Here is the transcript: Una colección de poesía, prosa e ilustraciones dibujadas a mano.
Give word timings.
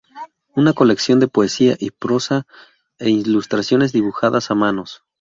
Una 0.55 0.73
colección 0.73 1.19
de 1.19 1.27
poesía, 1.27 1.77
prosa 1.99 2.47
e 2.97 3.11
ilustraciones 3.11 3.91
dibujadas 3.93 4.49
a 4.49 4.55
mano. 4.55 4.85